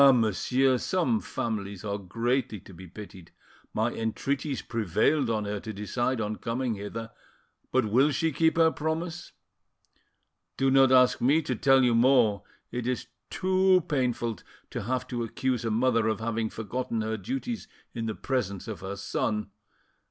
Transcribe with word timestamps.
monsieur, 0.15 0.79
some 0.79 1.19
families 1.21 1.85
are 1.85 1.99
greatly 1.99 2.59
to 2.59 2.73
be 2.73 2.87
pitied! 2.87 3.31
My 3.71 3.91
entreaties 3.91 4.63
prevailed 4.63 5.29
on 5.29 5.45
her 5.45 5.59
to 5.59 5.71
decide 5.71 6.19
on 6.19 6.37
coming 6.37 6.73
hither, 6.73 7.11
but 7.71 7.85
will 7.85 8.09
she 8.09 8.31
keep 8.31 8.57
her 8.57 8.71
promise? 8.71 9.31
Do 10.57 10.71
not 10.71 10.91
ask 10.91 11.21
me 11.21 11.43
to 11.43 11.55
tell 11.55 11.83
you 11.83 11.93
more; 11.93 12.41
it 12.71 12.87
is 12.87 13.09
too 13.29 13.81
painful 13.87 14.39
to 14.71 14.81
have 14.81 15.07
to 15.09 15.21
accuse 15.23 15.63
a 15.63 15.69
mother 15.69 16.07
of 16.07 16.19
having 16.19 16.49
forgotten 16.49 17.01
her 17.03 17.15
duties 17.15 17.67
in 17.93 18.07
the 18.07 18.15
presence 18.15 18.67
of 18.67 18.79
her 18.79 18.95
son 18.95 19.51